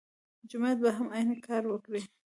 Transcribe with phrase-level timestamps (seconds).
[0.49, 2.01] جومات به هم عین کار وکړي.